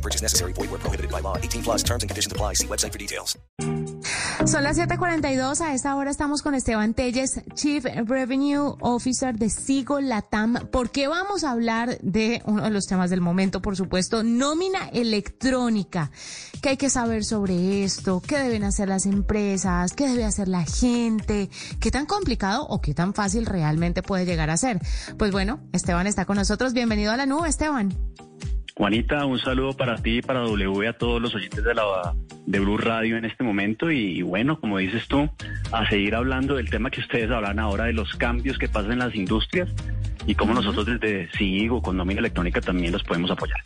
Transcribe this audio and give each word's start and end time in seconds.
Purchase 0.00 0.22
necessary. 0.22 0.52
Void 0.54 0.70
where 0.70 0.80
prohibited 0.80 1.10
by 1.10 1.20
law. 1.20 1.36
18 1.36 1.62
plus 1.62 1.82
terms 1.82 2.02
and 2.02 2.10
conditions 2.10 2.32
apply. 2.32 2.54
See 2.54 2.66
website 2.66 2.92
for 2.92 2.98
details. 2.98 3.36
Son 4.46 4.64
las 4.64 4.78
7:42. 4.78 5.60
A 5.60 5.74
esta 5.74 5.94
hora 5.96 6.10
estamos 6.10 6.42
con 6.42 6.54
Esteban 6.54 6.94
Telles, 6.94 7.42
Chief 7.54 7.84
Revenue 7.84 8.74
Officer 8.80 9.36
de 9.36 9.50
Sigo 9.50 10.00
Latam. 10.00 10.54
¿Por 10.70 10.90
qué 10.90 11.08
vamos 11.08 11.44
a 11.44 11.50
hablar 11.50 11.98
de 12.00 12.40
uno 12.46 12.62
de 12.62 12.70
los 12.70 12.86
temas 12.86 13.10
del 13.10 13.20
momento, 13.20 13.60
por 13.60 13.76
supuesto, 13.76 14.22
nómina 14.22 14.88
electrónica? 14.92 16.10
¿Qué 16.62 16.70
hay 16.70 16.76
que 16.78 16.88
saber 16.88 17.24
sobre 17.24 17.84
esto? 17.84 18.22
¿Qué 18.26 18.38
deben 18.38 18.64
hacer 18.64 18.88
las 18.88 19.04
empresas? 19.04 19.92
¿Qué 19.92 20.08
debe 20.08 20.24
hacer 20.24 20.48
la 20.48 20.64
gente? 20.64 21.50
¿Qué 21.78 21.90
tan 21.90 22.06
complicado 22.06 22.66
o 22.66 22.80
qué 22.80 22.94
tan 22.94 23.12
fácil 23.12 23.44
realmente 23.44 24.02
puede 24.02 24.24
llegar 24.24 24.48
a 24.48 24.56
ser? 24.56 24.80
Pues 25.18 25.32
bueno, 25.32 25.60
Esteban 25.72 26.06
está 26.06 26.24
con 26.24 26.36
nosotros. 26.36 26.72
Bienvenido 26.72 27.12
a 27.12 27.16
la 27.16 27.26
nube, 27.26 27.48
Esteban. 27.48 27.94
Juanita, 28.80 29.26
un 29.26 29.38
saludo 29.38 29.74
para 29.74 29.96
ti 29.96 30.16
y 30.16 30.22
para 30.22 30.40
W, 30.40 30.88
a 30.88 30.94
todos 30.94 31.20
los 31.20 31.34
oyentes 31.34 31.62
de 31.62 31.74
la 31.74 32.14
de 32.46 32.60
Blue 32.60 32.78
Radio 32.78 33.18
en 33.18 33.26
este 33.26 33.44
momento 33.44 33.90
y, 33.90 34.22
bueno, 34.22 34.58
como 34.58 34.78
dices 34.78 35.06
tú, 35.06 35.28
a 35.70 35.86
seguir 35.90 36.14
hablando 36.14 36.56
del 36.56 36.70
tema 36.70 36.90
que 36.90 37.02
ustedes 37.02 37.30
hablan 37.30 37.58
ahora 37.58 37.84
de 37.84 37.92
los 37.92 38.14
cambios 38.14 38.56
que 38.56 38.70
pasan 38.70 38.92
en 38.92 39.00
las 39.00 39.14
industrias 39.14 39.68
y 40.26 40.34
cómo 40.34 40.54
nosotros 40.54 40.86
desde 40.86 41.30
SIGO 41.32 41.82
con 41.82 41.98
nómina 41.98 42.20
electrónica 42.20 42.62
también 42.62 42.90
los 42.90 43.04
podemos 43.04 43.30
apoyar. 43.30 43.60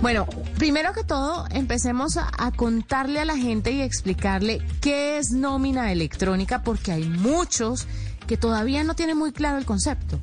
Bueno, 0.00 0.26
primero 0.58 0.92
que 0.92 1.04
todo, 1.04 1.46
empecemos 1.52 2.16
a, 2.16 2.28
a 2.36 2.50
contarle 2.50 3.20
a 3.20 3.24
la 3.24 3.36
gente 3.36 3.70
y 3.70 3.80
explicarle 3.80 4.60
qué 4.80 5.18
es 5.18 5.30
nómina 5.30 5.92
electrónica 5.92 6.64
porque 6.64 6.90
hay 6.90 7.04
muchos 7.04 7.86
que 8.26 8.36
todavía 8.36 8.82
no 8.82 8.94
tienen 8.94 9.16
muy 9.16 9.30
claro 9.30 9.58
el 9.58 9.66
concepto. 9.66 10.18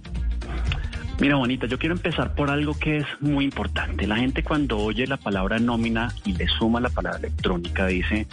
Mira, 1.19 1.35
Bonita, 1.35 1.67
yo 1.67 1.77
quiero 1.77 1.95
empezar 1.95 2.33
por 2.33 2.49
algo 2.49 2.73
que 2.79 2.97
es 2.97 3.05
muy 3.19 3.43
importante. 3.43 4.07
La 4.07 4.15
gente 4.15 4.41
cuando 4.41 4.77
oye 4.77 5.05
la 5.05 5.17
palabra 5.17 5.59
nómina 5.59 6.13
y 6.23 6.31
le 6.31 6.47
suma 6.47 6.79
la 6.79 6.87
palabra 6.87 7.19
electrónica 7.19 7.87
dice, 7.87 8.25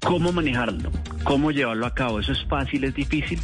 ¿cómo 0.00 0.30
manejarlo? 0.30 0.92
¿Cómo 1.24 1.50
llevarlo 1.50 1.86
a 1.86 1.94
cabo? 1.94 2.20
¿Eso 2.20 2.30
es 2.30 2.44
fácil? 2.44 2.84
¿Es 2.84 2.94
difícil? 2.94 3.40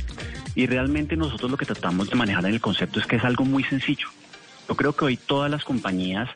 Y 0.55 0.67
realmente 0.67 1.17
nosotros 1.17 1.51
lo 1.51 1.57
que 1.57 1.67
tratamos 1.67 2.09
de 2.09 2.15
manejar 2.15 2.47
en 2.47 2.55
el 2.55 2.61
concepto 2.61 3.01
es 3.01 3.07
que 3.07 3.17
es 3.17 3.25
algo 3.25 3.45
muy 3.45 3.65
sencillo. 3.65 4.07
Yo 4.69 4.77
creo 4.77 4.95
que 4.95 5.05
hoy 5.05 5.17
todas 5.17 5.51
las 5.51 5.65
compañías 5.65 6.29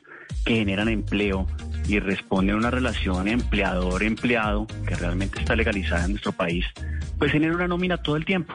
que 0.45 0.57
generan 0.57 0.89
empleo 0.89 1.47
y 1.87 2.01
responden 2.01 2.57
a 2.57 2.59
una 2.59 2.71
relación 2.73 3.29
empleador-empleado 3.29 4.67
que 4.89 4.97
realmente 4.97 5.39
está 5.39 5.55
legalizada 5.55 6.05
en 6.05 6.11
nuestro 6.13 6.33
país, 6.33 6.67
pues 7.17 7.31
generan 7.31 7.55
una 7.55 7.69
nómina 7.69 7.97
todo 7.97 8.17
el 8.17 8.25
tiempo 8.25 8.55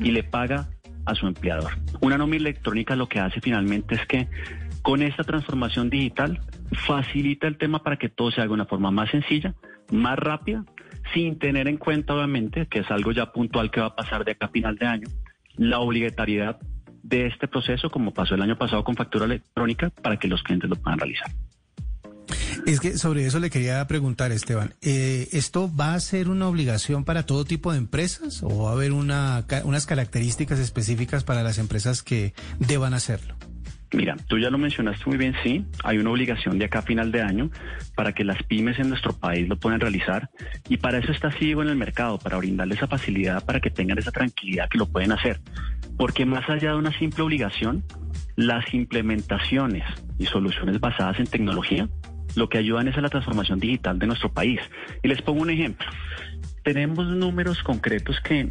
y 0.00 0.12
le 0.12 0.24
paga 0.24 0.68
a 1.06 1.14
su 1.14 1.26
empleador. 1.26 1.72
Una 2.00 2.18
nómina 2.18 2.42
electrónica 2.42 2.96
lo 2.96 3.08
que 3.08 3.20
hace 3.20 3.40
finalmente 3.40 3.94
es 3.94 4.06
que 4.06 4.28
con 4.82 5.02
esta 5.02 5.24
transformación 5.24 5.88
digital 5.90 6.40
facilita 6.86 7.46
el 7.46 7.56
tema 7.56 7.82
para 7.82 7.96
que 7.96 8.08
todo 8.08 8.30
se 8.30 8.40
haga 8.40 8.48
de 8.48 8.54
una 8.54 8.66
forma 8.66 8.90
más 8.90 9.10
sencilla, 9.10 9.54
más 9.90 10.18
rápida, 10.18 10.64
sin 11.14 11.38
tener 11.38 11.68
en 11.68 11.76
cuenta 11.76 12.14
obviamente, 12.14 12.66
que 12.66 12.80
es 12.80 12.90
algo 12.90 13.12
ya 13.12 13.32
puntual 13.32 13.70
que 13.70 13.80
va 13.80 13.86
a 13.86 13.96
pasar 13.96 14.24
de 14.24 14.32
acá 14.32 14.46
a 14.46 14.50
final 14.50 14.76
de 14.76 14.86
año, 14.86 15.08
la 15.56 15.78
obligatoriedad 15.78 16.58
de 17.02 17.26
este 17.26 17.46
proceso, 17.46 17.88
como 17.90 18.12
pasó 18.12 18.34
el 18.34 18.42
año 18.42 18.58
pasado 18.58 18.82
con 18.82 18.96
factura 18.96 19.26
electrónica, 19.26 19.90
para 19.90 20.18
que 20.18 20.28
los 20.28 20.42
clientes 20.42 20.68
lo 20.68 20.76
puedan 20.76 20.98
realizar. 20.98 21.30
Es 22.66 22.80
que 22.80 22.98
sobre 22.98 23.26
eso 23.26 23.38
le 23.38 23.50
quería 23.50 23.86
preguntar, 23.86 24.32
Esteban. 24.32 24.74
Eh, 24.82 25.28
¿Esto 25.32 25.70
va 25.74 25.94
a 25.94 26.00
ser 26.00 26.28
una 26.28 26.48
obligación 26.48 27.04
para 27.04 27.24
todo 27.24 27.44
tipo 27.44 27.72
de 27.72 27.78
empresas 27.78 28.42
o 28.42 28.64
va 28.64 28.70
a 28.70 28.72
haber 28.72 28.92
una, 28.92 29.44
unas 29.64 29.86
características 29.86 30.58
específicas 30.58 31.24
para 31.24 31.42
las 31.42 31.58
empresas 31.58 32.02
que 32.02 32.34
deban 32.58 32.94
hacerlo? 32.94 33.36
Mira, 33.92 34.16
tú 34.26 34.38
ya 34.38 34.50
lo 34.50 34.58
mencionaste 34.58 35.04
muy 35.06 35.16
bien, 35.16 35.34
sí, 35.44 35.64
hay 35.84 35.98
una 35.98 36.10
obligación 36.10 36.58
de 36.58 36.64
acá 36.64 36.80
a 36.80 36.82
final 36.82 37.12
de 37.12 37.22
año 37.22 37.50
para 37.94 38.12
que 38.12 38.24
las 38.24 38.42
pymes 38.42 38.78
en 38.80 38.88
nuestro 38.88 39.12
país 39.12 39.48
lo 39.48 39.56
puedan 39.56 39.78
realizar 39.78 40.28
y 40.68 40.78
para 40.78 40.98
eso 40.98 41.12
está 41.12 41.30
SIGO 41.30 41.62
en 41.62 41.68
el 41.68 41.76
mercado, 41.76 42.18
para 42.18 42.36
brindarle 42.36 42.74
esa 42.74 42.88
facilidad, 42.88 43.44
para 43.44 43.60
que 43.60 43.70
tengan 43.70 43.98
esa 43.98 44.10
tranquilidad 44.10 44.68
que 44.68 44.78
lo 44.78 44.86
pueden 44.86 45.12
hacer. 45.12 45.40
Porque 45.96 46.26
más 46.26 46.48
allá 46.50 46.72
de 46.72 46.78
una 46.78 46.98
simple 46.98 47.22
obligación, 47.22 47.84
las 48.34 48.74
implementaciones 48.74 49.84
y 50.18 50.26
soluciones 50.26 50.80
basadas 50.80 51.20
en 51.20 51.26
tecnología 51.26 51.88
lo 52.36 52.48
que 52.48 52.58
ayudan 52.58 52.88
es 52.88 52.96
a 52.96 53.00
la 53.00 53.08
transformación 53.08 53.58
digital 53.58 53.98
de 53.98 54.06
nuestro 54.06 54.32
país. 54.32 54.60
Y 55.02 55.08
les 55.08 55.20
pongo 55.22 55.42
un 55.42 55.50
ejemplo. 55.50 55.86
Tenemos 56.62 57.06
números 57.08 57.62
concretos 57.62 58.20
que 58.20 58.48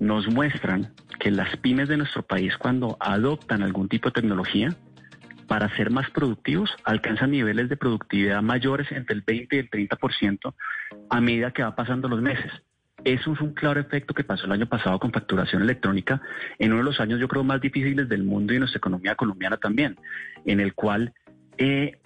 nos 0.00 0.26
muestran 0.28 0.92
que 1.18 1.30
las 1.30 1.56
pymes 1.58 1.88
de 1.88 1.96
nuestro 1.96 2.22
país 2.22 2.56
cuando 2.56 2.96
adoptan 3.00 3.62
algún 3.62 3.88
tipo 3.88 4.08
de 4.08 4.20
tecnología, 4.20 4.74
para 5.46 5.74
ser 5.76 5.90
más 5.90 6.10
productivos, 6.10 6.70
alcanzan 6.84 7.30
niveles 7.30 7.68
de 7.70 7.76
productividad 7.76 8.42
mayores 8.42 8.92
entre 8.92 9.16
el 9.16 9.22
20 9.22 9.56
y 9.56 9.58
el 9.60 9.70
30% 9.70 10.54
a 11.08 11.20
medida 11.20 11.50
que 11.52 11.62
va 11.62 11.74
pasando 11.74 12.06
los 12.06 12.20
meses. 12.20 12.52
Eso 13.04 13.32
es 13.32 13.40
un 13.40 13.54
claro 13.54 13.80
efecto 13.80 14.12
que 14.12 14.24
pasó 14.24 14.44
el 14.44 14.52
año 14.52 14.66
pasado 14.66 14.98
con 14.98 15.12
facturación 15.12 15.62
electrónica 15.62 16.20
en 16.58 16.72
uno 16.72 16.78
de 16.80 16.84
los 16.84 17.00
años 17.00 17.20
yo 17.20 17.28
creo 17.28 17.44
más 17.44 17.60
difíciles 17.60 18.08
del 18.08 18.24
mundo 18.24 18.52
y 18.52 18.56
de 18.56 18.60
nuestra 18.60 18.78
economía 18.78 19.14
colombiana 19.14 19.56
también, 19.56 19.96
en 20.44 20.60
el 20.60 20.74
cual 20.74 21.14
eh, 21.56 21.98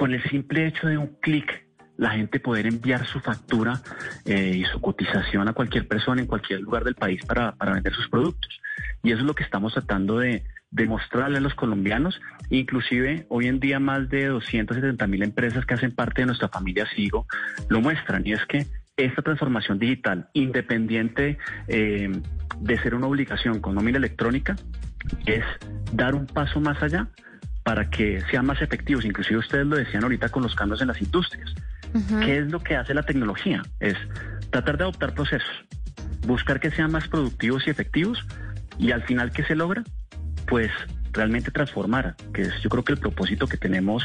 con 0.00 0.14
el 0.14 0.22
simple 0.30 0.66
hecho 0.66 0.86
de 0.86 0.96
un 0.96 1.08
clic, 1.20 1.66
la 1.98 2.12
gente 2.12 2.40
poder 2.40 2.66
enviar 2.66 3.04
su 3.04 3.20
factura 3.20 3.82
eh, 4.24 4.56
y 4.56 4.64
su 4.64 4.80
cotización 4.80 5.46
a 5.46 5.52
cualquier 5.52 5.86
persona 5.86 6.22
en 6.22 6.26
cualquier 6.26 6.60
lugar 6.62 6.84
del 6.84 6.94
país 6.94 7.22
para, 7.26 7.52
para 7.52 7.74
vender 7.74 7.92
sus 7.92 8.08
productos. 8.08 8.62
Y 9.02 9.10
eso 9.10 9.20
es 9.20 9.26
lo 9.26 9.34
que 9.34 9.42
estamos 9.42 9.74
tratando 9.74 10.18
de 10.18 10.42
demostrarle 10.70 11.36
a 11.36 11.42
los 11.42 11.54
colombianos, 11.54 12.18
inclusive 12.48 13.26
hoy 13.28 13.46
en 13.46 13.60
día 13.60 13.78
más 13.78 14.08
de 14.08 14.28
270 14.28 15.06
mil 15.06 15.22
empresas 15.22 15.66
que 15.66 15.74
hacen 15.74 15.94
parte 15.94 16.22
de 16.22 16.26
nuestra 16.28 16.48
familia 16.48 16.86
SIGO 16.96 17.26
lo 17.68 17.82
muestran, 17.82 18.26
y 18.26 18.32
es 18.32 18.46
que 18.46 18.64
esta 18.96 19.20
transformación 19.20 19.78
digital, 19.78 20.30
independiente 20.32 21.36
eh, 21.68 22.10
de 22.58 22.78
ser 22.78 22.94
una 22.94 23.06
obligación 23.06 23.60
con 23.60 23.74
nómina 23.74 23.98
electrónica, 23.98 24.56
es 25.26 25.44
dar 25.92 26.14
un 26.14 26.24
paso 26.24 26.58
más 26.58 26.82
allá 26.82 27.10
para 27.70 27.88
que 27.88 28.20
sean 28.28 28.46
más 28.46 28.60
efectivos. 28.62 29.04
Inclusive 29.04 29.38
ustedes 29.38 29.64
lo 29.64 29.76
decían 29.76 30.02
ahorita 30.02 30.28
con 30.28 30.42
los 30.42 30.56
cambios 30.56 30.80
en 30.80 30.88
las 30.88 31.00
industrias. 31.00 31.54
¿Qué 32.18 32.38
es 32.38 32.50
lo 32.50 32.58
que 32.58 32.74
hace 32.74 32.94
la 32.94 33.04
tecnología? 33.04 33.62
Es 33.78 33.94
tratar 34.50 34.76
de 34.76 34.82
adoptar 34.82 35.14
procesos, 35.14 35.64
buscar 36.26 36.58
que 36.58 36.72
sean 36.72 36.90
más 36.90 37.06
productivos 37.06 37.64
y 37.68 37.70
efectivos 37.70 38.26
y 38.76 38.90
al 38.90 39.04
final, 39.04 39.30
¿qué 39.30 39.44
se 39.44 39.54
logra? 39.54 39.84
Pues 40.48 40.72
realmente 41.12 41.52
transformar, 41.52 42.16
que 42.34 42.42
es 42.42 42.60
yo 42.60 42.70
creo 42.70 42.82
que 42.82 42.94
el 42.94 42.98
propósito 42.98 43.46
que 43.46 43.56
tenemos 43.56 44.04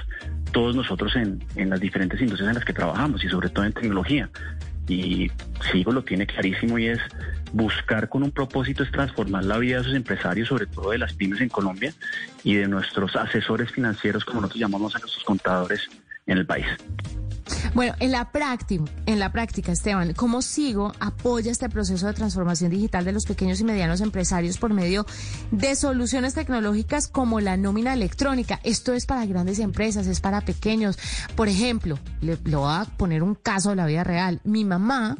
todos 0.51 0.75
nosotros 0.75 1.15
en, 1.15 1.43
en 1.55 1.71
las 1.71 1.79
diferentes 1.79 2.21
industrias 2.21 2.49
en 2.49 2.55
las 2.55 2.65
que 2.65 2.73
trabajamos 2.73 3.23
y 3.23 3.29
sobre 3.29 3.49
todo 3.49 3.65
en 3.65 3.73
tecnología. 3.73 4.29
Y 4.87 5.31
Sigo 5.71 5.91
lo 5.91 6.03
tiene 6.03 6.27
clarísimo 6.27 6.77
y 6.77 6.89
es 6.89 6.99
buscar 7.55 8.09
con 8.09 8.21
un 8.21 8.31
propósito 8.31 8.83
es 8.83 8.91
transformar 8.91 9.45
la 9.45 9.57
vida 9.57 9.77
de 9.77 9.85
sus 9.85 9.95
empresarios, 9.95 10.49
sobre 10.49 10.65
todo 10.65 10.91
de 10.91 10.97
las 10.97 11.13
pymes 11.13 11.39
en 11.39 11.47
Colombia 11.47 11.93
y 12.43 12.55
de 12.55 12.67
nuestros 12.67 13.15
asesores 13.15 13.71
financieros, 13.71 14.25
como 14.25 14.41
nosotros 14.41 14.59
llamamos 14.59 14.93
a 14.93 14.99
nuestros 14.99 15.23
contadores 15.23 15.89
en 16.27 16.37
el 16.37 16.45
país. 16.45 16.65
Bueno, 17.73 17.93
en 17.99 18.11
la 18.11 18.31
práctica, 18.31 18.83
en 19.05 19.19
la 19.19 19.31
práctica, 19.31 19.71
Esteban, 19.71 20.13
¿cómo 20.13 20.41
sigo 20.41 20.93
apoya 20.99 21.51
este 21.51 21.69
proceso 21.69 22.07
de 22.07 22.13
transformación 22.13 22.71
digital 22.71 23.05
de 23.05 23.11
los 23.11 23.25
pequeños 23.25 23.59
y 23.59 23.63
medianos 23.63 24.01
empresarios 24.01 24.57
por 24.57 24.73
medio 24.73 25.05
de 25.51 25.75
soluciones 25.75 26.33
tecnológicas 26.33 27.07
como 27.07 27.39
la 27.39 27.57
nómina 27.57 27.93
electrónica? 27.93 28.59
Esto 28.63 28.93
es 28.93 29.05
para 29.05 29.25
grandes 29.25 29.59
empresas, 29.59 30.07
es 30.07 30.21
para 30.21 30.41
pequeños. 30.41 30.97
Por 31.35 31.47
ejemplo, 31.47 31.99
le, 32.21 32.37
le 32.43 32.55
voy 32.55 32.71
a 32.71 32.85
poner 32.97 33.23
un 33.23 33.35
caso 33.35 33.69
de 33.69 33.75
la 33.75 33.85
vida 33.85 34.03
real. 34.03 34.41
Mi 34.43 34.65
mamá 34.65 35.17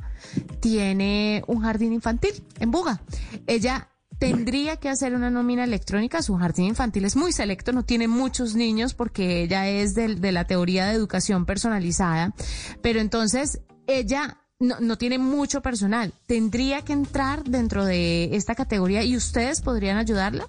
tiene 0.60 1.44
un 1.48 1.62
jardín 1.62 1.94
infantil 1.94 2.44
en 2.60 2.72
Buga. 2.72 3.02
Ella 3.48 3.90
tendría 4.20 4.78
que 4.78 4.90
hacer 4.90 5.14
una 5.14 5.30
nómina 5.30 5.64
electrónica. 5.64 6.22
Su 6.22 6.36
jardín 6.36 6.66
infantil 6.66 7.06
es 7.06 7.16
muy 7.16 7.32
selecto, 7.32 7.72
no 7.72 7.84
tiene 7.84 8.08
muchos 8.08 8.56
niños 8.56 8.94
porque 8.94 9.44
ella 9.44 9.68
es 9.68 9.96
de, 9.96 10.32
la 10.32 10.46
teoría 10.46 10.86
de 10.86 10.94
educación 10.94 11.46
personalizada. 11.46 12.34
Pero 12.82 13.00
entonces 13.00 13.62
ella 13.88 14.38
no, 14.60 14.80
no, 14.80 14.98
tiene 14.98 15.18
mucho 15.18 15.62
personal. 15.62 16.14
¿Tendría 16.28 16.82
que 16.84 16.94
entrar 16.94 17.44
dentro 17.44 17.86
de 17.86 18.36
esta 18.36 18.56
categoría 18.56 19.04
y 19.04 19.16
ustedes 19.16 19.62
podrían 19.62 19.98
ayudarla? 19.98 20.48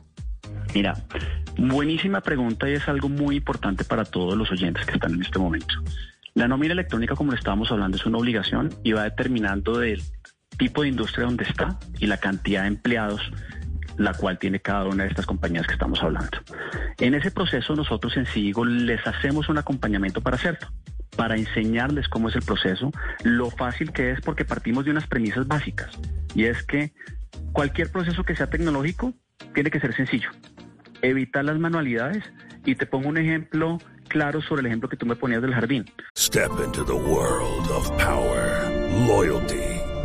Mira, 0.75 0.95
buenísima 1.59 2.21
pregunta 2.21 2.69
y 2.69 2.75
es 2.75 2.89
algo 2.89 3.09
muy 3.09 3.37
importante 3.37 3.85
para 3.85 4.05
todos 4.05 4.37
los 4.37 4.51
oyentes 4.51 4.85
que 4.85 4.93
están 4.93 5.15
en 5.15 5.23
este 5.23 5.39
momento. 5.39 5.75
La 6.35 6.47
nómina 6.47 6.75
electrónica, 6.75 7.15
como 7.15 7.33
lo 7.33 7.39
estábamos 7.39 7.73
hablando, 7.73 7.97
es 7.97 8.05
una 8.05 8.19
obligación 8.19 8.75
y 8.83 8.93
va 8.93 9.05
determinando 9.05 9.79
del 9.79 10.03
tipo 10.59 10.83
de 10.83 10.89
industria 10.89 11.25
donde 11.25 11.45
está 11.45 11.79
y 11.99 12.07
la 12.07 12.19
cantidad 12.19 12.63
de 12.63 12.69
empleados 12.69 13.23
la 13.97 14.15
cual 14.15 14.39
tiene 14.39 14.61
cada 14.61 14.85
una 14.85 15.05
de 15.05 15.11
estas 15.11 15.27
compañías 15.27 15.67
que 15.67 15.75
estamos 15.75 16.03
hablando. 16.03 16.39
En 16.99 17.15
ese 17.15 17.31
proceso 17.31 17.75
nosotros 17.75 18.17
en 18.17 18.27
Sigo 18.27 18.65
les 18.65 19.07
hacemos 19.07 19.49
un 19.49 19.59
acompañamiento 19.59 20.21
para 20.21 20.37
hacerlo, 20.37 20.69
para 21.17 21.37
enseñarles 21.37 22.09
cómo 22.09 22.29
es 22.29 22.37
el 22.37 22.43
proceso, 22.43 22.91
lo 23.25 23.51
fácil 23.51 23.93
que 23.93 24.11
es 24.11 24.21
porque 24.21 24.45
partimos 24.45 24.85
de 24.85 24.91
unas 24.91 25.07
premisas 25.07 25.47
básicas 25.47 25.91
y 26.35 26.45
es 26.45 26.63
que 26.63 26.93
cualquier 27.53 27.91
proceso 27.91 28.25
que 28.25 28.37
sea 28.37 28.49
tecnológico 28.49 29.15
tiene 29.55 29.71
que 29.71 29.81
ser 29.81 29.95
sencillo, 29.95 30.31
evitar 31.03 31.45
las 31.45 31.59
manualidades 31.59 32.25
y 32.65 32.75
te 32.75 32.87
pongo 32.87 33.09
un 33.09 33.19
ejemplo 33.19 33.79
claro 34.09 34.41
sobre 34.43 34.61
el 34.61 34.67
ejemplo 34.67 34.89
que 34.89 34.97
tú 34.97 35.07
me 35.07 35.17
ponías 35.17 35.43
del 35.43 35.55
jardín. 35.55 35.85
Step 36.17 36.51
into 36.65 36.85
the 36.85 36.93
world 36.93 37.71
of 37.71 37.91
power, 37.97 38.71
loyalty 39.07 39.76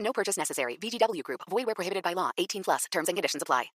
No 0.00 0.12
purchase 0.12 0.36
necessary. 0.36 0.76
VGW 0.80 1.22
Group. 1.22 1.42
Void 1.48 1.66
where 1.66 1.74
prohibited 1.76 2.02
by 2.02 2.14
law. 2.14 2.30
18 2.36 2.64
plus. 2.64 2.86
Terms 2.90 3.08
and 3.08 3.16
conditions 3.16 3.42
apply. 3.42 3.70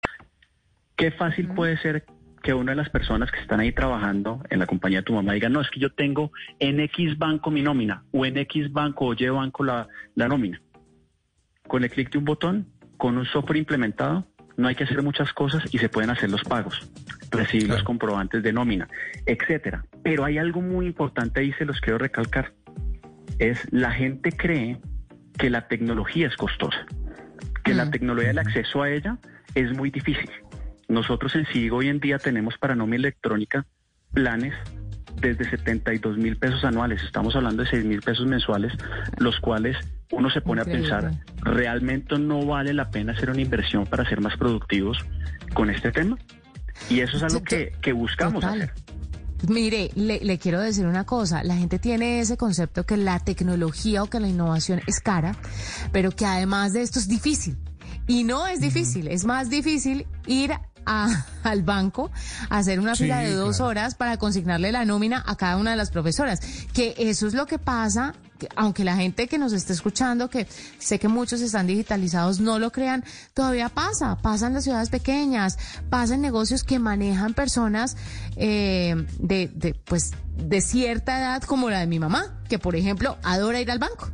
Qué 0.97 1.12
fácil 1.12 1.47
puede 1.56 1.77
ser 1.77 2.06
que 2.44 2.53
una 2.53 2.73
de 2.73 2.75
las 2.75 2.89
personas 2.89 3.31
que 3.31 3.39
están 3.39 3.59
ahí 3.59 3.71
trabajando 3.71 4.41
en 4.50 4.59
la 4.59 4.65
compañía 4.65 5.00
de 5.00 5.03
tu 5.03 5.13
mamá 5.13 5.33
diga, 5.33 5.50
no, 5.50 5.62
es 5.62 5.69
que 5.69 5.79
yo 5.79 5.91
tengo 5.91 6.31
en 6.59 6.79
X 6.79 7.18
banco 7.18 7.51
mi 7.51 7.62
nómina, 7.62 8.03
o 8.12 8.25
en 8.25 8.38
X 8.38 8.71
banco 8.71 9.06
o 9.06 9.13
Y 9.13 9.29
banco 9.29 9.63
la, 9.63 9.88
la 10.15 10.27
nómina. 10.27 10.62
Con 11.68 11.83
el 11.83 11.89
clic 11.89 12.12
de 12.12 12.18
un 12.18 12.25
botón, 12.25 12.67
con 12.97 13.17
un 13.17 13.25
software 13.25 13.57
implementado, 13.57 14.27
no 14.57 14.67
hay 14.67 14.75
que 14.75 14.83
hacer 14.83 15.01
muchas 15.01 15.33
cosas 15.33 15.63
y 15.74 15.77
se 15.77 15.89
pueden 15.89 16.09
hacer 16.09 16.29
los 16.29 16.44
pagos, 16.44 16.88
recibir 17.31 17.67
los 17.67 17.83
comprobantes 17.83 18.44
de 18.44 18.53
nómina, 18.53 18.88
etcétera. 19.25 19.85
Pero 20.03 20.25
hay 20.25 20.38
algo 20.38 20.62
muy 20.62 20.85
importante 20.85 21.41
ahí, 21.41 21.53
se 21.53 21.65
los 21.65 21.79
quiero 21.79 21.97
recalcar. 21.97 22.53
Es 23.39 23.59
la 23.71 23.91
gente 23.91 24.31
cree 24.31 24.79
que 25.37 25.49
la 25.49 25.67
tecnología 25.67 26.27
es 26.27 26.35
costosa, 26.35 26.85
que 27.63 27.73
la 27.73 27.89
tecnología, 27.89 28.31
el 28.31 28.39
acceso 28.39 28.83
a 28.83 28.89
ella 28.89 29.17
es 29.55 29.75
muy 29.75 29.89
difícil. 29.89 30.29
Nosotros 30.87 31.35
en 31.35 31.45
SIGO 31.45 31.77
hoy 31.77 31.87
en 31.87 31.99
día 31.99 32.19
tenemos 32.19 32.57
para 32.57 32.75
nómina 32.75 32.97
electrónica 32.97 33.65
planes 34.13 34.53
desde 35.19 35.49
72 35.49 36.17
mil 36.17 36.37
pesos 36.37 36.63
anuales, 36.63 37.01
estamos 37.03 37.35
hablando 37.35 37.63
de 37.63 37.69
6 37.69 37.85
mil 37.85 38.01
pesos 38.01 38.25
mensuales, 38.25 38.73
los 39.17 39.39
cuales 39.39 39.77
uno 40.11 40.29
se 40.29 40.41
pone 40.41 40.61
Increíble. 40.61 40.93
a 40.93 40.99
pensar, 40.99 41.25
¿realmente 41.41 42.17
no 42.17 42.45
vale 42.45 42.73
la 42.73 42.89
pena 42.89 43.13
hacer 43.13 43.29
una 43.29 43.41
inversión 43.41 43.85
para 43.85 44.07
ser 44.07 44.19
más 44.21 44.35
productivos 44.37 44.97
con 45.53 45.69
este 45.69 45.91
tema? 45.91 46.17
Y 46.89 47.01
eso 47.01 47.17
es 47.17 47.23
algo 47.23 47.43
que, 47.43 47.73
que 47.81 47.93
buscamos 47.93 48.41
Total. 48.41 48.63
hacer. 48.63 48.73
Mire, 49.47 49.91
le, 49.95 50.19
le 50.19 50.38
quiero 50.38 50.59
decir 50.59 50.85
una 50.85 51.05
cosa, 51.05 51.43
la 51.43 51.55
gente 51.55 51.79
tiene 51.79 52.19
ese 52.19 52.38
concepto 52.38 52.85
que 52.85 52.97
la 52.97 53.19
tecnología 53.19 54.03
o 54.03 54.07
que 54.09 54.19
la 54.19 54.27
innovación 54.27 54.81
es 54.88 54.99
cara, 54.99 55.35
pero 55.91 56.11
que 56.11 56.25
además 56.25 56.73
de 56.73 56.81
esto 56.81 56.99
es 56.99 57.07
difícil. 57.07 57.57
Y 58.07 58.23
no 58.23 58.47
es 58.47 58.59
difícil, 58.59 59.07
es 59.07 59.25
más 59.25 59.49
difícil 59.49 60.05
ir 60.27 60.53
a- 60.85 61.25
al 61.43 61.63
banco 61.63 62.11
a 62.49 62.57
hacer 62.57 62.79
una 62.79 62.95
Sí, 62.95 63.03
fila 63.03 63.19
de 63.19 63.33
dos 63.33 63.57
claro. 63.57 63.69
horas 63.69 63.95
para 63.95 64.17
consignarle 64.17 64.71
la 64.71 64.85
nómina 64.85 65.23
a 65.25 65.35
cada 65.35 65.57
una 65.57 65.71
de 65.71 65.77
las 65.77 65.91
profesoras. 65.91 66.39
Que 66.73 66.93
eso 66.97 67.27
es 67.27 67.33
lo 67.33 67.45
que 67.45 67.57
pasa, 67.59 68.13
aunque 68.55 68.83
la 68.83 68.95
gente 68.95 69.27
que 69.27 69.38
nos 69.38 69.53
esté 69.53 69.73
escuchando, 69.73 70.29
que 70.29 70.47
sé 70.79 70.99
que 70.99 71.07
muchos 71.07 71.41
están 71.41 71.67
digitalizados, 71.67 72.39
no 72.39 72.59
lo 72.59 72.71
crean, 72.71 73.03
todavía 73.33 73.69
pasa, 73.69 74.17
pasa 74.17 74.47
en 74.47 74.53
las 74.53 74.63
ciudades 74.63 74.89
pequeñas, 74.89 75.57
pasa 75.89 76.15
en 76.15 76.21
negocios 76.21 76.63
que 76.63 76.79
manejan 76.79 77.33
personas 77.33 77.97
eh, 78.35 78.95
de, 79.19 79.49
de, 79.53 79.73
pues, 79.73 80.11
de 80.38 80.61
cierta 80.61 81.19
edad 81.19 81.43
como 81.43 81.69
la 81.69 81.79
de 81.79 81.88
mi 81.88 81.99
mamá, 81.99 82.41
que 82.49 82.59
por 82.59 82.75
ejemplo 82.75 83.17
adora 83.23 83.59
ir 83.61 83.71
al 83.71 83.79
banco. 83.79 84.09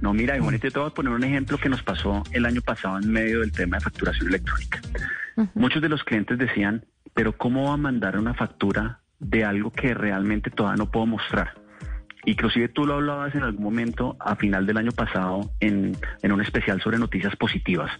No, 0.00 0.12
mira, 0.12 0.36
y 0.36 0.40
Juanita, 0.40 0.70
te 0.70 0.78
voy 0.78 0.88
a 0.88 0.94
poner 0.94 1.12
un 1.12 1.24
ejemplo 1.24 1.58
que 1.58 1.68
nos 1.68 1.82
pasó 1.82 2.22
el 2.32 2.44
año 2.44 2.60
pasado 2.60 2.98
en 2.98 3.10
medio 3.10 3.40
del 3.40 3.52
tema 3.52 3.78
de 3.78 3.84
facturación 3.84 4.28
electrónica. 4.28 4.80
Muchos 5.54 5.82
de 5.82 5.88
los 5.88 6.02
clientes 6.04 6.38
decían, 6.38 6.84
pero 7.14 7.36
¿cómo 7.36 7.64
va 7.64 7.74
a 7.74 7.78
mandar 7.78 8.18
una 8.18 8.34
factura 8.34 9.00
de 9.18 9.44
algo 9.44 9.70
que 9.70 9.94
realmente 9.94 10.50
todavía 10.50 10.76
no 10.76 10.90
puedo 10.90 11.06
mostrar? 11.06 11.54
Inclusive 12.26 12.68
tú 12.68 12.84
lo 12.84 12.94
hablabas 12.94 13.34
en 13.34 13.44
algún 13.44 13.62
momento 13.62 14.16
a 14.20 14.34
final 14.36 14.66
del 14.66 14.76
año 14.76 14.90
pasado 14.90 15.50
en, 15.60 15.96
en 16.22 16.32
un 16.32 16.40
especial 16.42 16.82
sobre 16.82 16.98
noticias 16.98 17.34
positivas, 17.36 17.90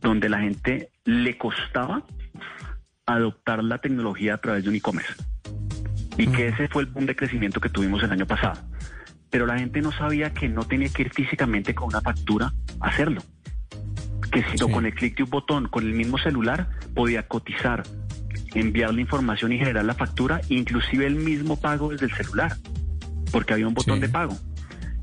donde 0.00 0.28
la 0.28 0.40
gente 0.40 0.88
le 1.04 1.36
costaba 1.36 2.02
adoptar 3.04 3.62
la 3.62 3.78
tecnología 3.78 4.34
a 4.34 4.38
través 4.38 4.64
de 4.64 4.70
un 4.70 4.76
e-commerce. 4.76 5.14
Y 6.16 6.26
que 6.28 6.48
ese 6.48 6.68
fue 6.68 6.82
el 6.82 6.88
boom 6.88 7.04
de 7.06 7.14
crecimiento 7.14 7.60
que 7.60 7.68
tuvimos 7.68 8.02
el 8.02 8.10
año 8.10 8.26
pasado. 8.26 8.60
Pero 9.30 9.46
la 9.46 9.58
gente 9.58 9.82
no 9.82 9.92
sabía 9.92 10.32
que 10.32 10.48
no 10.48 10.64
tenía 10.64 10.88
que 10.88 11.02
ir 11.02 11.12
físicamente 11.12 11.74
con 11.74 11.88
una 11.88 12.00
factura 12.00 12.52
a 12.80 12.88
hacerlo. 12.88 13.22
Que 14.32 14.42
sino 14.44 14.66
Sí. 14.66 14.72
con 14.72 14.86
el 14.86 14.94
clic 14.94 15.16
de 15.18 15.24
un 15.24 15.30
botón, 15.30 15.68
con 15.68 15.84
el 15.84 15.92
mismo 15.92 16.16
celular, 16.16 16.70
podía 16.94 17.28
cotizar, 17.28 17.82
enviar 18.54 18.94
la 18.94 19.02
información 19.02 19.52
y 19.52 19.58
generar 19.58 19.84
la 19.84 19.94
factura, 19.94 20.40
inclusive 20.48 21.06
el 21.06 21.16
mismo 21.16 21.60
pago 21.60 21.90
desde 21.90 22.06
el 22.06 22.12
celular, 22.12 22.56
porque 23.36 23.52
había 23.52 23.68
un 23.68 23.74
botón 23.74 23.96
Sí. 23.96 24.00
de 24.00 24.08
pago. 24.08 24.34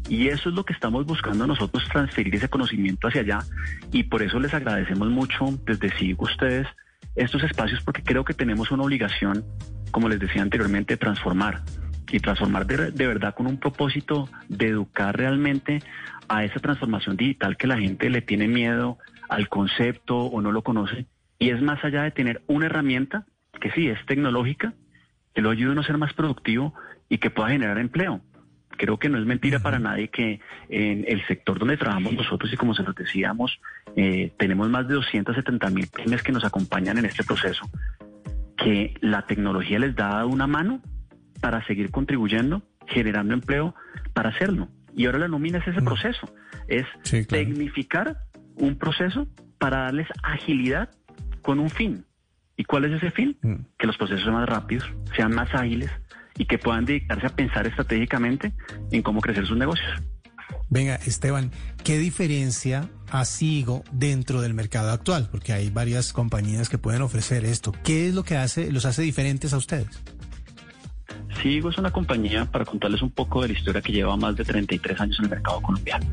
Y 0.10 0.30
eso 0.30 0.50
es 0.50 0.56
lo 0.56 0.66
que 0.66 0.74
estamos 0.74 1.06
buscando 1.06 1.46
nosotros, 1.46 1.88
transferir 1.92 2.34
ese 2.34 2.50
conocimiento 2.50 3.08
hacia 3.08 3.22
allá. 3.22 3.40
Y 3.92 4.06
por 4.06 4.24
eso 4.24 4.40
les 4.40 4.56
agradecemos 4.56 5.08
mucho 5.12 5.46
desde 5.68 5.96
SIGO 6.00 6.26
ustedes 6.26 6.68
estos 7.16 7.44
espacios, 7.44 7.80
porque 7.84 8.02
creo 8.02 8.26
que 8.26 8.34
tenemos 8.34 8.72
una 8.72 8.82
obligación, 8.86 9.46
como 9.92 10.10
les 10.10 10.20
decía 10.20 10.42
anteriormente, 10.42 10.96
de 10.96 10.98
transformar. 10.98 11.62
Y 12.12 12.20
transformar 12.22 12.66
de, 12.66 12.90
de 12.90 13.08
verdad 13.08 13.36
con 13.36 13.46
un 13.46 13.60
propósito 13.60 14.28
de 14.50 14.70
educar 14.70 15.16
realmente 15.16 15.84
a 16.28 16.44
esa 16.44 16.60
transformación 16.60 17.16
digital 17.16 17.56
que 17.56 17.68
la 17.68 17.78
gente 17.78 18.10
le 18.10 18.24
tiene 18.24 18.48
miedo 18.48 18.98
al 19.30 19.48
concepto 19.48 20.18
o 20.18 20.42
no 20.42 20.52
lo 20.52 20.64
conoce. 20.64 21.06
Y 21.38 21.50
es 21.52 21.62
más 21.62 21.84
allá 21.84 22.02
de 22.02 22.10
tener 22.10 22.42
una 22.48 22.66
herramienta 22.66 23.28
que 23.62 23.70
sí 23.74 23.90
es 23.90 24.04
tecnológica, 24.08 24.74
que 25.36 25.42
lo 25.44 25.52
ayude 25.52 25.70
a 25.70 25.72
uno 25.74 25.82
a 25.82 25.86
ser 25.86 26.00
más 26.00 26.14
productivo 26.14 26.74
y 27.10 27.18
que 27.20 27.30
pueda 27.30 27.50
generar 27.50 27.78
empleo. 27.78 28.22
Creo 28.84 29.00
que 29.00 29.08
no 29.08 29.18
es 29.18 29.26
mentira 29.26 29.60
para 29.60 29.80
nadie 29.80 30.10
que 30.10 30.42
en 30.68 31.06
el 31.08 31.26
sector 31.26 31.58
donde 31.58 31.78
trabajamos 31.78 32.16
nosotros 32.16 32.52
y 32.52 32.58
como 32.58 32.76
se 32.76 32.84
los 32.84 32.94
decíamos, 32.94 33.62
eh, 33.96 34.34
tenemos 34.38 34.70
más 34.70 34.90
de 34.90 34.96
270 34.96 35.70
mil 35.70 35.88
pymes 35.88 36.22
que 36.22 36.34
nos 36.34 36.44
acompañan 36.44 36.98
en 36.98 37.06
este 37.06 37.24
proceso, 37.24 37.62
que 38.58 38.94
la 39.00 39.26
tecnología 39.26 39.80
les 39.80 39.96
da 39.96 40.26
una 40.26 40.48
mano 40.48 40.82
para 41.40 41.66
seguir 41.66 41.92
contribuyendo, 41.92 42.62
generando 42.86 43.34
empleo, 43.34 43.74
para 44.12 44.32
hacerlo. 44.32 44.68
Y 44.94 45.06
ahora 45.06 45.20
la 45.20 45.28
nómina 45.30 45.60
es 45.60 45.68
ese 45.70 45.82
proceso, 45.82 46.28
es 46.68 46.86
Sí, 47.04 47.24
claro. 47.24 47.46
tecnificar 47.46 48.18
un 48.56 48.78
proceso 48.78 49.28
para 49.60 49.84
darles 49.84 50.10
agilidad 50.24 50.90
con 51.42 51.60
un 51.60 51.70
fin. 51.70 52.04
¿Y 52.58 52.66
cuál 52.66 52.84
es 52.84 52.92
ese 53.02 53.12
fin? 53.12 53.38
Mm. 53.44 53.56
Que 53.78 53.88
los 53.88 53.96
procesos 53.96 54.24
sean 54.24 54.34
más 54.36 54.50
rápidos, 54.50 54.92
sean 55.16 55.34
más 55.34 55.56
ágiles 55.56 55.90
y 56.38 56.46
que 56.46 56.58
puedan 56.58 56.86
dedicarse 56.86 57.28
a 57.28 57.30
pensar 57.30 57.68
estratégicamente 57.68 58.54
en 58.92 59.02
cómo 59.02 59.22
crecer 59.22 59.46
sus 59.46 59.58
negocios. 59.58 59.90
Venga, 60.70 60.96
Esteban, 60.96 61.52
¿qué 61.84 61.98
diferencia 61.98 62.90
ha 63.12 63.26
Sigo 63.26 63.84
dentro 63.92 64.42
del 64.42 64.54
mercado 64.54 64.92
actual? 64.92 65.28
Porque 65.30 65.54
hay 65.54 65.70
varias 65.70 66.14
compañías 66.14 66.68
que 66.70 66.78
pueden 66.78 67.02
ofrecer 67.04 67.46
esto. 67.46 67.72
¿Qué 67.84 68.08
es 68.08 68.16
lo 68.16 68.24
que 68.24 68.38
hace, 68.38 68.72
los 68.72 68.86
hace 68.86 69.04
diferentes 69.04 69.54
a 69.54 69.58
ustedes? 69.58 70.02
Sigo 71.42 71.70
es 71.70 71.78
una 71.78 71.92
compañía, 71.92 72.46
para 72.46 72.66
contarles 72.66 73.02
un 73.02 73.12
poco 73.12 73.42
de 73.42 73.50
la 73.50 73.54
historia 73.54 73.82
que 73.82 73.92
lleva 73.92 74.16
más 74.18 74.36
de 74.36 74.46
33 74.46 75.00
años 75.00 75.20
en 75.20 75.26
el 75.26 75.32
mercado 75.32 75.62
colombiano. 75.62 76.06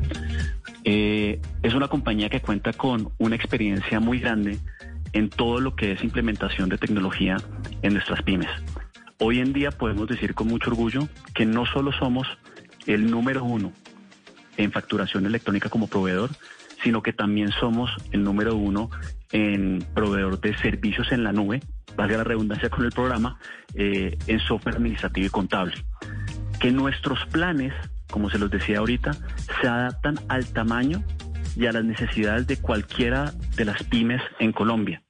Eh, 0.84 1.40
es 1.62 1.74
una 1.74 1.88
compañía 1.88 2.28
que 2.28 2.40
cuenta 2.40 2.72
con 2.72 3.10
una 3.18 3.36
experiencia 3.36 4.00
muy 4.00 4.18
grande 4.18 4.58
en 5.12 5.28
todo 5.28 5.60
lo 5.60 5.74
que 5.74 5.92
es 5.92 6.04
implementación 6.04 6.68
de 6.68 6.78
tecnología 6.78 7.36
en 7.82 7.94
nuestras 7.94 8.22
pymes. 8.22 8.48
Hoy 9.22 9.38
en 9.38 9.52
día 9.52 9.70
podemos 9.70 10.08
decir 10.08 10.34
con 10.34 10.48
mucho 10.48 10.70
orgullo 10.70 11.06
que 11.34 11.44
no 11.44 11.66
solo 11.66 11.92
somos 11.92 12.26
el 12.86 13.10
número 13.10 13.44
uno 13.44 13.70
en 14.56 14.72
facturación 14.72 15.26
electrónica 15.26 15.68
como 15.68 15.88
proveedor, 15.88 16.30
sino 16.82 17.02
que 17.02 17.12
también 17.12 17.50
somos 17.52 17.90
el 18.12 18.24
número 18.24 18.56
uno 18.56 18.88
en 19.30 19.84
proveedor 19.92 20.40
de 20.40 20.56
servicios 20.56 21.12
en 21.12 21.22
la 21.22 21.32
nube, 21.32 21.60
valga 21.96 22.16
la 22.16 22.24
redundancia 22.24 22.70
con 22.70 22.86
el 22.86 22.92
programa, 22.92 23.38
eh, 23.74 24.16
en 24.26 24.40
software 24.40 24.76
administrativo 24.76 25.26
y 25.26 25.30
contable. 25.30 25.74
Que 26.58 26.72
nuestros 26.72 27.26
planes, 27.26 27.74
como 28.10 28.30
se 28.30 28.38
los 28.38 28.50
decía 28.50 28.78
ahorita, 28.78 29.12
se 29.60 29.68
adaptan 29.68 30.18
al 30.28 30.50
tamaño 30.50 31.04
y 31.54 31.66
a 31.66 31.72
las 31.72 31.84
necesidades 31.84 32.46
de 32.46 32.56
cualquiera 32.56 33.34
de 33.54 33.66
las 33.66 33.82
pymes 33.82 34.22
en 34.38 34.52
Colombia. 34.52 35.02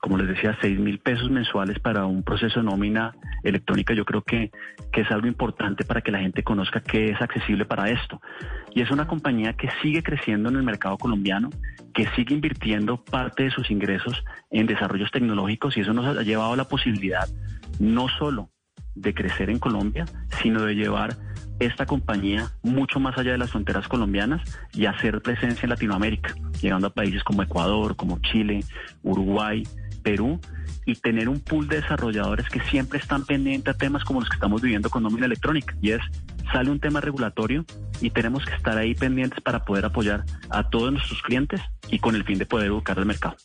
Como 0.00 0.16
les 0.16 0.28
decía, 0.28 0.56
6 0.60 0.78
mil 0.78 0.98
pesos 0.98 1.30
mensuales 1.30 1.78
para 1.78 2.06
un 2.06 2.22
proceso 2.22 2.60
de 2.60 2.66
nómina 2.66 3.14
electrónica, 3.42 3.92
yo 3.94 4.04
creo 4.04 4.22
que, 4.22 4.50
que 4.92 5.02
es 5.02 5.10
algo 5.10 5.26
importante 5.26 5.84
para 5.84 6.00
que 6.00 6.10
la 6.10 6.20
gente 6.20 6.42
conozca 6.42 6.80
que 6.80 7.10
es 7.10 7.20
accesible 7.20 7.66
para 7.66 7.90
esto. 7.90 8.20
Y 8.74 8.80
es 8.80 8.90
una 8.90 9.06
compañía 9.06 9.52
que 9.52 9.68
sigue 9.82 10.02
creciendo 10.02 10.48
en 10.48 10.56
el 10.56 10.62
mercado 10.62 10.96
colombiano, 10.96 11.50
que 11.92 12.06
sigue 12.16 12.34
invirtiendo 12.34 13.04
parte 13.04 13.44
de 13.44 13.50
sus 13.50 13.70
ingresos 13.70 14.24
en 14.50 14.66
desarrollos 14.66 15.10
tecnológicos 15.10 15.76
y 15.76 15.80
eso 15.80 15.92
nos 15.92 16.16
ha 16.16 16.22
llevado 16.22 16.54
a 16.54 16.56
la 16.56 16.68
posibilidad 16.68 17.28
no 17.78 18.08
solo 18.08 18.50
de 18.94 19.14
crecer 19.14 19.50
en 19.50 19.58
Colombia, 19.58 20.04
sino 20.42 20.62
de 20.62 20.74
llevar 20.74 21.16
esta 21.58 21.86
compañía 21.86 22.50
mucho 22.62 23.00
más 23.00 23.16
allá 23.18 23.32
de 23.32 23.38
las 23.38 23.50
fronteras 23.50 23.86
colombianas 23.86 24.42
y 24.72 24.86
hacer 24.86 25.20
presencia 25.20 25.64
en 25.64 25.70
Latinoamérica, 25.70 26.34
llegando 26.60 26.86
a 26.86 26.94
países 26.94 27.22
como 27.22 27.42
Ecuador, 27.42 27.96
como 27.96 28.18
Chile, 28.20 28.64
Uruguay, 29.02 29.62
Perú 30.00 30.40
y 30.86 30.94
tener 30.94 31.28
un 31.28 31.40
pool 31.40 31.68
de 31.68 31.80
desarrolladores 31.80 32.48
que 32.48 32.60
siempre 32.60 32.98
están 32.98 33.24
pendientes 33.24 33.74
a 33.74 33.78
temas 33.78 34.04
como 34.04 34.20
los 34.20 34.28
que 34.28 34.34
estamos 34.34 34.62
viviendo 34.62 34.90
con 34.90 35.02
nómina 35.02 35.26
electrónica. 35.26 35.76
Y 35.80 35.90
es, 35.90 36.00
sale 36.52 36.70
un 36.70 36.80
tema 36.80 37.00
regulatorio 37.00 37.64
y 38.00 38.10
tenemos 38.10 38.44
que 38.44 38.54
estar 38.54 38.76
ahí 38.76 38.94
pendientes 38.94 39.40
para 39.40 39.64
poder 39.64 39.84
apoyar 39.84 40.24
a 40.48 40.68
todos 40.68 40.92
nuestros 40.92 41.22
clientes 41.22 41.60
y 41.88 41.98
con 41.98 42.14
el 42.14 42.24
fin 42.24 42.38
de 42.38 42.46
poder 42.46 42.66
educar 42.66 42.98
al 42.98 43.06
mercado. 43.06 43.36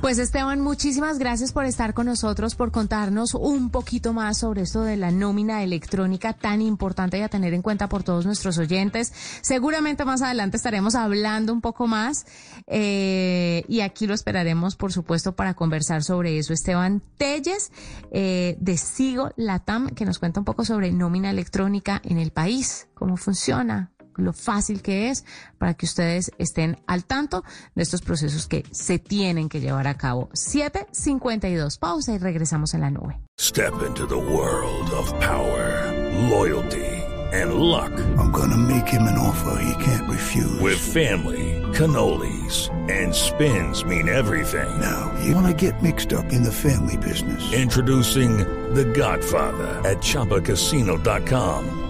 Pues 0.00 0.18
Esteban, 0.18 0.60
muchísimas 0.60 1.18
gracias 1.18 1.52
por 1.52 1.66
estar 1.66 1.92
con 1.92 2.06
nosotros, 2.06 2.54
por 2.54 2.70
contarnos 2.70 3.34
un 3.34 3.70
poquito 3.70 4.14
más 4.14 4.38
sobre 4.38 4.62
esto 4.62 4.82
de 4.82 4.96
la 4.96 5.10
nómina 5.10 5.62
electrónica 5.62 6.32
tan 6.32 6.62
importante 6.62 7.18
y 7.18 7.22
a 7.22 7.28
tener 7.28 7.52
en 7.52 7.60
cuenta 7.60 7.88
por 7.88 8.02
todos 8.02 8.24
nuestros 8.24 8.56
oyentes. 8.56 9.12
Seguramente 9.42 10.06
más 10.06 10.22
adelante 10.22 10.56
estaremos 10.56 10.94
hablando 10.94 11.52
un 11.52 11.60
poco 11.60 11.86
más 11.86 12.24
eh, 12.66 13.62
y 13.68 13.80
aquí 13.80 14.06
lo 14.06 14.14
esperaremos, 14.14 14.76
por 14.76 14.90
supuesto, 14.90 15.32
para 15.32 15.52
conversar 15.52 16.02
sobre 16.02 16.38
eso. 16.38 16.54
Esteban 16.54 17.02
Telles 17.18 17.70
eh, 18.10 18.56
de 18.58 18.78
Sigo 18.78 19.32
Latam, 19.36 19.90
que 19.90 20.06
nos 20.06 20.18
cuenta 20.18 20.40
un 20.40 20.46
poco 20.46 20.64
sobre 20.64 20.92
nómina 20.92 21.30
electrónica 21.30 22.00
en 22.04 22.18
el 22.18 22.30
país, 22.30 22.88
cómo 22.94 23.18
funciona, 23.18 23.90
lo 24.20 24.32
fácil 24.32 24.82
que 24.82 25.10
es 25.10 25.24
para 25.58 25.74
que 25.74 25.86
ustedes 25.86 26.30
estén 26.38 26.78
al 26.86 27.04
tanto 27.04 27.44
de 27.74 27.82
estos 27.82 28.02
procesos 28.02 28.46
que 28.46 28.64
se 28.72 28.98
tienen 28.98 29.48
que 29.48 29.60
llevar 29.60 29.86
a 29.86 29.96
cabo. 29.96 30.28
752, 30.32 31.78
pausa 31.78 32.12
y 32.12 32.18
regresamos 32.18 32.74
en 32.74 32.80
la 32.80 32.90
nube. 32.90 33.20
Step 33.38 33.72
into 33.86 34.06
the 34.06 34.14
world 34.14 34.90
of 34.90 35.10
power, 35.18 35.92
loyalty, 36.28 36.84
and 37.32 37.54
luck. 37.54 37.90
I'm 38.18 38.30
gonna 38.32 38.56
make 38.56 38.86
him 38.86 39.02
an 39.04 39.16
offer 39.16 39.62
he 39.62 39.82
can't 39.82 40.08
refuse. 40.10 40.60
With 40.60 40.78
family, 40.78 41.62
cannolis, 41.72 42.68
and 42.90 43.14
spins 43.14 43.84
mean 43.84 44.08
everything. 44.08 44.68
Now, 44.78 45.10
you 45.24 45.34
wanna 45.34 45.54
get 45.54 45.82
mixed 45.82 46.12
up 46.12 46.32
in 46.32 46.42
the 46.42 46.52
family 46.52 46.98
business. 46.98 47.52
Introducing 47.52 48.38
The 48.74 48.84
Godfather 48.84 49.80
at 49.88 49.98
ChumbaCasino.com. 49.98 51.89